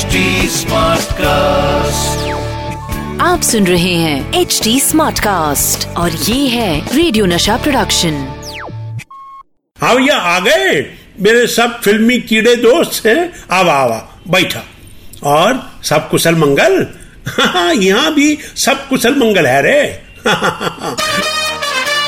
HD 0.00 0.12
cast 1.12 2.28
आप 3.22 3.40
सुन 3.40 3.66
रहे 3.66 3.94
हैं 3.94 4.34
एच 4.34 4.60
डी 4.64 4.80
स्मार्ट 4.80 5.18
कास्ट 5.20 5.88
और 5.88 6.10
ये 6.12 6.48
है 6.48 6.96
रेडियो 6.96 7.26
नशा 7.26 7.56
प्रोडक्शन 7.56 8.12
हाँ 9.82 9.96
भैया 9.96 10.16
आ 10.16 10.38
गए। 10.38 10.80
मेरे 11.20 11.46
सब 11.46 11.80
फिल्मी 11.80 12.18
कीड़े 12.18 12.56
दोस्त 12.56 13.06
हैं। 13.06 13.32
आवा 13.52 13.72
आवा 13.72 14.20
बैठा। 14.28 14.62
और 15.22 15.72
सब 15.84 16.10
कुशल 16.10 16.34
मंगल? 16.34 16.86
यहाँ 17.82 18.14
भी 18.14 18.38
सब 18.56 18.88
कुशल 18.88 19.14
मंगल 19.14 19.46
है 19.46 19.62
रे। 19.62 20.02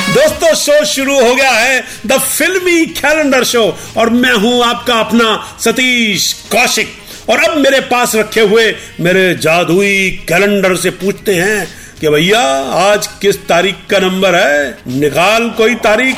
दोस्तों 0.10 0.54
शो 0.56 0.86
शुरू 0.86 1.20
हो 1.22 1.34
गया 1.36 1.52
है 1.52 1.84
द 2.08 2.18
फिल्मी 2.20 2.86
कैलेंडर 2.86 3.44
शो 3.44 3.64
और 3.98 4.10
मैं 4.10 4.34
हूँ 4.34 4.64
आपका 4.66 4.96
अपना 5.00 5.28
सतीश 5.60 6.32
कौशिक। 6.52 6.96
और 7.30 7.44
अब 7.44 7.58
मेरे 7.58 7.80
पास 7.80 8.16
रखे 8.16 8.42
हुए 8.42 8.66
मेरे 9.00 9.34
जादुई 9.36 10.10
कैलेंडर 10.30 10.76
से 10.76 10.90
पूछते 10.90 11.36
हैं 11.36 11.68
कि 12.02 12.10
भैया, 12.10 12.42
आज 12.84 13.08
किस 13.22 13.38
तारीख 13.48 13.76
का 13.90 14.00
नंबर 14.00 14.36
है? 14.36 14.78
निकाल 14.88 15.50
कोई 15.50 15.76
तारीख। 15.76 16.16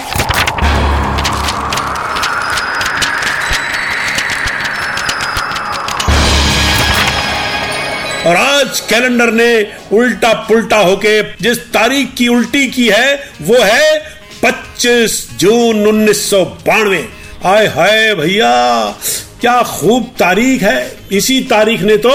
और 8.27 8.35
आज 8.35 8.79
कैलेंडर 8.79 9.31
ने 9.31 9.51
उल्टा 9.93 10.33
पुल्टा 10.47 10.77
होके 10.77 11.21
जिस 11.43 11.57
तारीख 11.73 12.13
की 12.17 12.27
उल्टी 12.27 12.67
की 12.67 12.87
है, 12.87 13.15
वो 13.41 13.57
है 13.57 13.99
25 14.43 15.15
जून 15.39 15.87
उन्नीस 15.87 16.29
सौ 16.29 16.43
बानवे। 16.45 17.07
आय 17.45 17.67
हाय 17.67 18.13
भैया, 18.15 18.51
क्या 19.41 19.61
खूब 19.63 20.03
तारीख 20.19 20.63
है। 20.63 20.99
इसी 21.11 21.39
तारीख 21.41 21.81
ने 21.81 21.95
तो 21.97 22.11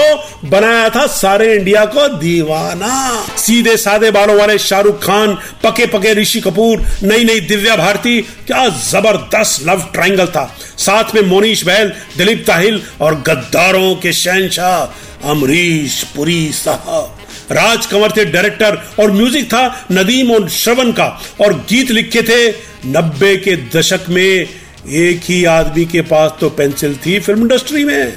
बनाया 0.49 0.89
था 0.89 1.05
सारे 1.07 1.53
इंडिया 1.55 1.83
को 1.85 2.07
दीवाना। 2.07 3.25
सीधे 3.37 3.75
सादे 3.77 4.11
बालों 4.11 4.37
वाले 4.37 4.57
शाहरुख 4.57 5.03
खान, 5.03 5.33
पके 5.63 5.85
पके 5.85 6.13
ऋषि 6.13 6.41
कपूर, 6.41 6.85
नई 7.03 7.23
नई 7.23 7.39
दिव्या 7.39 7.75
भारती, 7.75 8.21
क्या 8.21 8.67
ज़बरदस्त 8.69 9.67
लव 9.67 9.83
ट्रायंगल 9.93 10.27
था। 10.27 10.45
साथ 10.77 11.15
में 11.15 11.21
मोनीश 11.21 11.65
बहल 11.65 11.91
दिलीप 12.17 12.43
ताहिल 12.47 12.81
और 13.01 13.15
गद्दारों 13.27 13.95
के 13.95 14.13
शहनशाह 14.13 15.05
अमरीश 15.23 16.03
पुरी 16.15 16.51
साहब। 16.53 17.17
राज 17.51 17.85
कंवर 17.85 18.11
थे 18.11 18.25
डायरेक्टर 18.25 18.77
और 18.99 19.11
म्यूज़िक 19.11 19.45
था 19.45 19.87
नदीम 19.91 20.31
और 20.31 20.49
श्रवण 20.49 20.91
का। 20.91 21.07
और 21.41 21.53
गीत 21.69 21.91
लिखे 21.91 22.21
थे 22.21 22.49
नब्बे 22.87 23.35
के 23.37 23.55
दशक 23.75 24.05
में। 24.09 24.23
एक 24.23 25.21
ही 25.23 25.43
आदमी 25.45 25.85
के 25.85 26.01
पास 26.03 26.37
तो 26.41 26.49
पेंसिल 26.49 26.95
थी 26.95 27.19
फ़िल्म 27.19 27.41
इंडस्ट्री 27.41 27.83
में, 27.85 28.13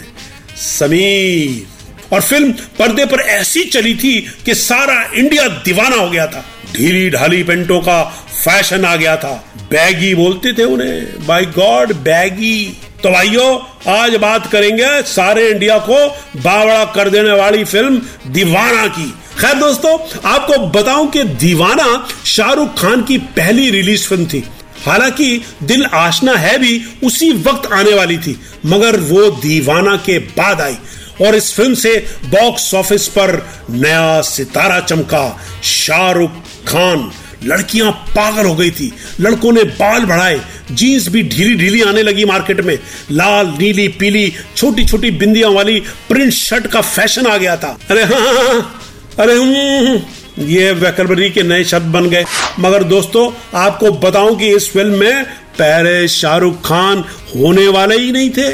समीर। 0.56 2.14
और 2.14 2.20
फ़िल्म 2.20 2.52
पर्दे 2.78 3.04
पर 3.04 3.20
ऐसी 3.20 3.64
चली 3.64 3.94
थी 3.94 4.20
कि 4.44 4.54
सारा 4.54 5.02
इंडिया 5.14 5.46
दीवाना 5.64 5.96
हो 5.96 6.08
गया 6.10 6.26
था। 6.26 6.44
ढीली 6.74 7.08
ढाली 7.10 7.42
पेंटों 7.42 7.80
का 7.80 8.02
फ़ैशन 8.44 8.84
आ 8.84 8.94
गया 8.96 9.16
था। 9.16 9.32
बैगी 9.70 10.14
बोलते 10.14 10.52
थे 10.52 10.64
उन्हें 10.64 11.26
बाय 11.26 11.44
गॉड 11.56 11.92
बैगी। 11.94 12.76
तो 13.02 13.10
भाइयों, 13.10 13.58
आज 13.90 14.14
बात 14.14 14.46
करेंगे 14.46 14.86
सारे 15.02 15.48
इंडिया 15.50 15.78
को 15.80 16.08
बावड़ा 16.40 16.84
कर 16.94 17.10
देने 17.10 17.32
वाली 17.32 17.64
फ़िल्म 17.64 18.00
दीवाना 18.32 18.86
की। 18.88 19.04
खैर 19.40 19.54
दोस्तों, 19.54 19.92
आपको 20.30 20.58
बताऊँ 20.70 21.08
कि 21.10 21.22
दीवाना 21.24 21.86
शाहरुख 22.26 22.78
खान 22.80 23.02
की 23.02 23.16
पहली 23.36 23.70
रिलीज़ 23.70 24.06
फ़िल्म 24.08 24.26
थी। 24.26 24.42
हालाँकि 24.86 25.42
दिल 25.62 25.84
आशना 25.84 26.34
है 26.34 26.58
भी 26.58 26.82
उसी 27.04 27.32
वक्त 27.42 27.72
आने 27.72 27.94
वाली 27.94 28.18
थी, 28.18 28.38
मगर 28.66 28.96
वो 29.00 29.30
दीवाना 29.40 29.96
के 29.96 30.18
बाद 30.18 30.60
आई 30.60 30.76
और 31.22 31.34
इस 31.34 31.52
फ़िल्म 31.54 31.74
से 31.74 31.96
बॉक्स 32.26 32.72
ऑफ़िस 32.74 33.08
पर 33.08 33.36
नया 33.70 34.20
सितारा 34.26 34.80
चमका, 34.80 35.40
शाहरुख 35.64 36.30
खान। 36.68 37.10
लड़कियाँ 37.44 37.90
पागल 38.16 38.46
हो 38.46 38.54
गई 38.54 38.70
थी। 38.70 38.92
लड़कों 39.20 39.52
ने 39.52 39.62
बाल 39.64 40.04
बढ़ाए 40.06 40.40
जीन्स 40.70 41.08
भी 41.08 41.22
ढीली 41.24 41.54
ढीली 41.56 41.82
आने 41.82 42.02
लगी 42.02 42.24
मार्केट 42.24 42.60
में। 42.60 42.78
लाल 43.10 43.46
नीली 43.58 43.88
पीली 43.98 44.32
छोटी 44.56 44.84
छोटी 44.84 45.10
बिंदियाँ 45.12 45.50
वाली 45.50 45.80
प्रिंट 46.08 46.32
शर्ट 46.32 46.66
का 46.66 46.80
फ़ैशन 46.80 47.26
आ 47.26 47.36
गया 47.36 47.56
था। 47.56 47.76
अरे 47.90 48.02
हाँ, 48.04 48.20
हाँ, 48.20 48.44
हाँ 48.44 48.80
अरे 49.18 49.34
हम्म, 49.34 50.00
ये 50.46 50.70
वैकलबरी 50.72 51.30
के 51.30 51.42
नए 51.42 51.64
शब्द 51.64 51.92
बन 51.92 52.08
गए। 52.10 52.24
मगर 52.58 52.82
दोस्तों 52.84 53.30
आपको 53.58 53.90
बताऊँ 54.00 54.36
कि 54.38 54.54
इस 54.56 54.70
फ़िल्म 54.72 54.98
में 54.98 55.24
पहले 55.58 56.06
शाहरुख 56.08 56.60
खान 56.66 57.04
होने 57.36 57.66
वाले 57.68 57.98
ही 57.98 58.12
नहीं 58.12 58.30
थे। 58.30 58.46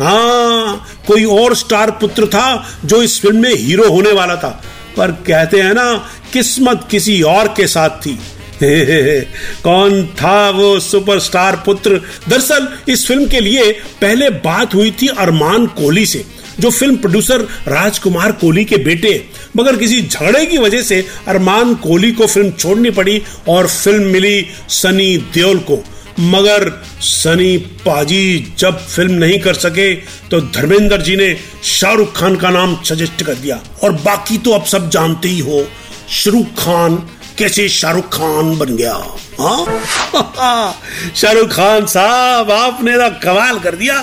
हाँ 0.00 0.86
कोई 1.06 1.24
और 1.24 1.54
स्टार 1.56 1.90
पुत्र 1.90 2.26
था 2.26 2.46
जो 2.84 3.02
इस 3.02 3.20
फ़िल्म 3.22 3.42
में 3.42 3.54
हीरो 3.54 3.88
होने 3.90 4.12
वाला 4.12 4.36
था। 4.36 4.62
पर 4.96 5.10
कहते 5.10 5.60
हैं 5.60 5.74
ना, 5.74 6.10
किस्मत 6.32 6.88
किसी 6.90 7.22
और 7.22 7.48
के 7.48 7.66
साथ 7.66 7.90
थी। 7.90 8.18
कौन 9.62 10.06
था 10.06 10.50
वो 10.50 10.80
सुपरस्टार 10.80 11.62
पुत्र? 11.66 12.00
दरअसल, 12.28 12.68
इस 12.88 13.06
फ़िल्म 13.06 13.26
के 13.26 13.40
लिए 13.40 13.72
पहले 13.72 14.30
बात 14.30 14.74
हुई 14.74 14.90
थी 14.90 15.06
अरमान 15.06 15.66
कोहली 15.66 16.06
से, 16.06 16.24
जो 16.60 16.70
फ़िल्म 16.70 16.96
प्रोड्यूसर 16.96 17.40
राजकुमार 17.68 18.32
कोहली 18.32 18.64
के 18.64 18.76
बेटे 18.76 19.26
मगर 19.56 19.76
किसी 19.76 20.02
झगड़े 20.02 20.46
की 20.46 20.58
वजह 20.58 20.82
से 20.82 21.06
अरमान 21.28 21.74
कोहली 21.74 22.12
को 22.12 22.26
फ़िल्म 22.26 22.50
छोड़नी 22.50 22.90
पड़ी 22.90 23.22
और 23.48 23.66
फ़िल्म 23.66 24.02
मिली 24.02 24.46
सनी 24.68 25.16
देओल 25.16 25.58
को। 25.58 25.84
मगर 26.18 26.70
सनी 27.00 27.56
पाजी 27.84 28.54
जब 28.58 28.78
फ़िल्म 28.86 29.12
नहीं 29.12 29.38
कर 29.40 29.54
सके 29.54 29.94
तो 30.30 30.40
धर्मेंद्र 30.40 31.00
जी 31.02 31.16
ने 31.16 31.34
शाहरुख 31.64 32.16
खान 32.16 32.36
का 32.36 32.50
नाम 32.50 32.76
सजेस्ट 32.84 33.22
कर 33.22 33.34
दिया। 33.34 33.60
और 33.82 33.92
बाकी 33.92 34.38
तो 34.38 34.52
आप 34.52 34.66
सब 34.66 34.90
जानते 34.90 35.28
ही 35.28 35.38
हो, 35.38 35.66
शाहरुख 36.10 36.46
खान 36.58 36.96
कैसे 37.38 37.68
शाहरुख 37.68 38.08
खान 38.08 38.56
बन 38.58 38.76
गया। 38.76 38.94
हाँ? 39.40 40.74
शाहरुख 41.16 41.50
खान 41.50 41.86
साहब, 41.86 42.50
आपने 42.50 42.92
तो 42.92 43.10
कमाल 43.24 43.58
कर 43.58 43.74
दिया। 43.74 43.96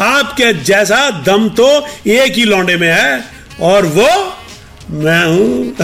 आपके 0.00 0.52
जैसा 0.64 1.10
दम 1.10 1.48
तो 1.48 1.68
एक 2.06 2.32
ही 2.32 2.44
लौंडे 2.44 2.76
में 2.76 2.88
है, 2.88 3.24
और 3.60 3.86
वो 3.86 4.08
मैं 4.92 5.24
हूँ। 5.26 5.76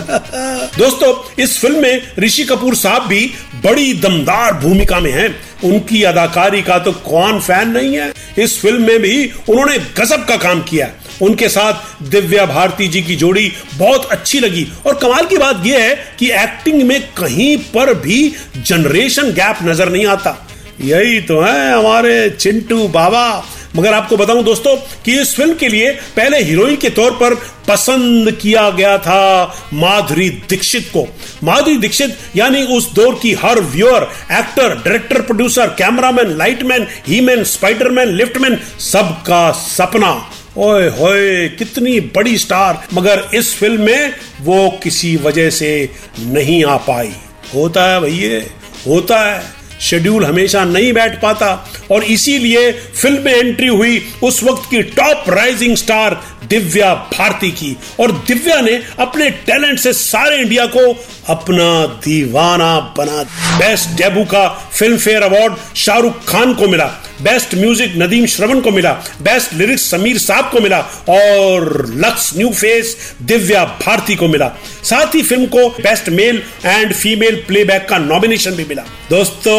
दोस्तों, 0.78 1.42
इस 1.42 1.58
फ़िल्म 1.58 1.82
में 1.82 2.02
ऋषि 2.18 2.44
कपूर 2.44 2.74
साहब 2.74 3.06
भी 3.06 3.24
बड़ी 3.64 3.92
दमदार 3.94 4.54
भूमिका 4.54 5.00
में 5.00 5.10
हैं। 5.12 5.28
उनकी 5.64 6.02
अदाकारी 6.02 6.62
का 6.62 6.78
तो 6.78 6.92
कौन 6.92 7.40
फ़ैन 7.40 7.70
नहीं 7.70 7.96
है। 7.96 8.12
इस 8.38 8.60
फ़िल्म 8.60 8.82
में 8.82 8.98
भी 8.98 9.32
उन्होंने 9.48 9.78
गजब 9.98 10.24
का 10.24 10.36
काम 10.36 10.62
किया। 10.62 10.90
उनके 11.22 11.48
साथ 11.48 12.02
दिव्या 12.02 12.44
भारती 12.46 12.88
जी 12.88 13.02
की 13.02 13.16
जोड़ी 13.16 13.52
बहुत 13.78 14.08
अच्छी 14.12 14.40
लगी। 14.40 14.66
और 14.86 14.94
कमाल 14.94 15.26
की 15.26 15.36
बात 15.36 15.62
यह 15.66 15.82
है 15.82 15.94
कि 16.18 16.30
एक्टिंग 16.32 16.82
में 16.82 17.00
कहीं 17.14 17.56
पर 17.74 17.94
भी 17.94 18.34
जनरेशन 18.56 19.32
गैप 19.32 19.58
नज़र 19.62 19.88
नहीं 19.88 20.06
आता। 20.06 20.36
यही 20.80 21.20
तो 21.20 21.40
है 21.40 21.72
हमारे 21.72 22.30
चिंटू 22.30 22.86
बाबा। 22.88 23.44
मगर 23.76 23.92
आपको 23.92 24.16
बताऊँ 24.16 24.44
दोस्तों 24.44 24.76
कि 24.76 25.20
इस 25.20 25.34
फ़िल्म 25.36 25.54
के 25.54 25.68
लिए 25.68 25.90
पहले 25.90 26.42
हीरोइन 26.42 26.76
के 26.76 26.90
तौर 26.90 27.10
पर 27.10 27.34
पसंद 27.68 28.30
किया 28.32 28.70
गया 28.70 28.98
था 28.98 29.54
माधुरी 29.74 30.30
दीक्षित 30.30 30.90
को। 30.92 31.06
माधुरी 31.44 31.76
दीक्षित 31.76 32.18
यानी 32.36 32.62
उस 32.62 32.92
दौर 32.92 33.18
की 33.22 33.32
हर 33.32 33.60
viewer, 33.60 34.02
actor, 34.32 34.68
director, 34.68 35.20
producer, 35.20 35.66
cameraman, 35.66 36.36
lightman, 36.38 36.86
he-man, 37.08 37.44
Spiderman, 37.44 38.08
liftman, 38.08 38.58
सबका 38.78 39.50
सपना। 39.50 40.30
ओए 40.56 40.88
होए, 40.88 41.48
कितनी 41.48 42.00
बड़ी 42.00 42.38
स्टार। 42.38 42.86
मगर 42.94 43.28
इस 43.34 43.54
फ़िल्म 43.54 43.82
में 43.82 44.12
वो 44.40 44.80
किसी 44.82 45.16
वजह 45.16 45.50
से 45.50 45.90
नहीं 46.20 46.64
आ 46.64 46.76
पाई। 46.76 47.12
होता 47.54 47.92
है 47.92 48.00
भैया, 48.00 48.40
होता 48.90 49.20
है। 49.20 49.57
शेड्यूल 49.80 50.24
हमेशा 50.24 50.64
नहीं 50.64 50.92
बैठ 50.92 51.20
पाता 51.20 51.52
और 51.90 52.04
इसीलिए 52.04 52.70
फ़िल्म 52.72 53.22
में 53.24 53.32
एंट्री 53.34 53.68
हुई 53.68 54.02
उस 54.22 54.42
वक्त 54.42 54.70
की 54.70 54.82
top 54.82 55.30
rising 55.30 55.76
star 55.76 56.20
Divya 56.44 56.94
Bharti 56.94 57.50
की 57.50 57.76
और 58.00 58.12
दिव्या 58.28 58.60
ने 58.60 58.80
अपने 58.98 59.30
टैलेंट 59.46 59.78
से 59.78 59.92
सारे 59.92 60.36
इंडिया 60.36 60.66
को 60.66 60.92
अपना 61.28 61.86
दीवाना 62.04 62.78
बना 62.98 63.22
बेस्ट 63.58 63.88
डेबू 63.96 64.24
का 64.24 64.48
film 64.72 64.96
fair 64.96 65.22
award 65.22 65.54
Shahrukh 65.76 66.24
Khan 66.28 66.54
को 66.54 66.68
मिला। 66.68 66.86
बेस्ट 67.22 67.54
म्यूज़िक 67.54 67.94
नदीम 67.96 68.26
श्रवण 68.26 68.60
को 68.60 68.70
मिला। 68.70 68.92
बेस्ट 69.22 69.54
लिरिक्स 69.54 69.90
समीर 69.90 70.18
साहब 70.18 70.50
को 70.50 70.60
मिला। 70.60 70.78
और 71.08 71.86
Lux 71.96 72.30
new 72.36 72.50
face 72.50 72.96
Divya 73.22 73.64
Bharti 73.64 74.14
को 74.14 74.28
मिला। 74.28 74.50
साथ 74.84 75.14
ही 75.14 75.22
फ़िल्म 75.22 75.46
को 75.46 75.68
best 75.68 76.08
male 76.08 76.42
and 76.64 76.92
female 76.94 77.36
playback 77.48 77.88
का 77.88 77.98
नॉमिनेशन 77.98 78.50
भी 78.50 78.64
मिला। 78.64 78.82
दोस्तों 79.10 79.58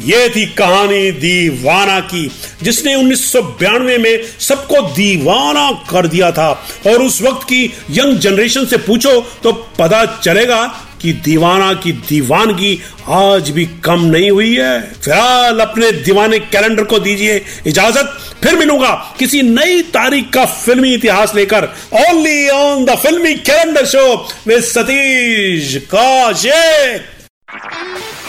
ये 0.00 0.28
थी 0.28 0.44
कहानी 0.48 1.10
दीवाना 1.12 1.98
की, 2.02 2.30
जिसने 2.62 2.94
उन्नीस 2.94 3.32
में 3.98 4.22
सबको 4.40 4.80
दीवाना 4.92 5.70
कर 5.90 6.06
दिया 6.06 6.30
था। 6.30 6.50
और 6.86 7.02
उस 7.02 7.20
वक्त 7.22 7.44
की 7.44 7.64
यंग 7.90 8.18
जनरेशन 8.18 8.64
से 8.66 8.76
पूछो 8.78 9.20
तो 9.42 9.52
पता 9.78 10.04
चलेगा 10.16 10.64
कि 11.02 11.12
दीवाना 11.24 11.72
की 11.74 11.92
दीवानगी 12.08 12.78
आज 13.10 13.48
भी 13.50 13.64
कम 13.84 14.00
नहीं 14.06 14.30
हुई 14.30 14.54
है। 14.56 14.80
फ़िलहाल 14.94 15.60
अपने 15.60 15.90
दीवाने 15.92 16.38
कैलेंडर 16.38 16.84
को 16.84 16.98
दीजिए, 16.98 17.42
इजाज़त। 17.66 18.18
फिर 18.42 18.56
मिलूँगा 18.56 18.92
किसी 19.18 19.42
नई 19.42 19.80
तारीख 19.90 20.30
का 20.30 20.44
फिल्मी 20.44 20.92
इतिहास 20.94 21.34
लेकर। 21.34 21.64
ओनली 22.00 22.48
ऑन 22.48 22.84
द 22.84 22.96
फिल्मी 22.98 23.34
calendar 23.40 23.86
show 23.86 24.04
with 24.46 24.62
Satish 24.62 25.76
Kaushik 25.90 27.10